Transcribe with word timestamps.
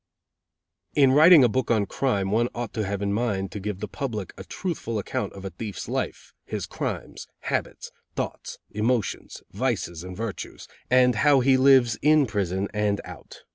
"In 0.95 1.11
writing 1.11 1.43
a 1.43 1.47
book 1.47 1.69
on 1.69 1.85
crime, 1.85 2.31
one 2.31 2.49
ought 2.55 2.73
to 2.73 2.83
have 2.87 3.03
in 3.03 3.13
mind 3.13 3.51
to 3.51 3.59
give 3.59 3.79
the 3.81 3.87
public 3.87 4.33
a 4.35 4.43
truthful 4.43 4.97
account 4.97 5.31
of 5.33 5.45
a 5.45 5.51
thief's 5.51 5.87
life, 5.87 6.33
his 6.43 6.65
crimes, 6.65 7.27
habits, 7.41 7.91
thoughts, 8.15 8.57
emotions, 8.71 9.43
vices 9.51 10.03
and 10.03 10.17
virtues, 10.17 10.67
and 10.89 11.13
how 11.13 11.41
he 11.41 11.55
lives 11.55 11.99
in 12.01 12.25
prison 12.25 12.67
and 12.73 12.99
out. 13.05 13.43